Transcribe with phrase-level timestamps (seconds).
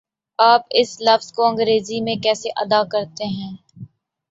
[0.39, 3.55] آپ اس لفظ کو انگریزی میں کیسے ادا کرتےہیں؟